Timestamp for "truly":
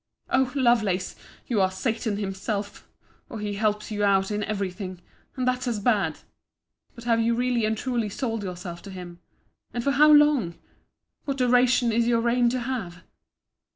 7.77-8.09